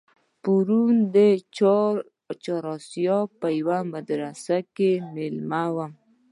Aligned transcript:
پرون 0.41 0.95
د 1.15 1.17
چهار 2.45 2.63
آسیاب 2.75 3.27
په 3.41 3.47
یوه 3.59 3.77
مدرسه 3.93 4.57
کې 4.75 4.91
مېلمه 5.13 5.63
وم. 5.75 5.91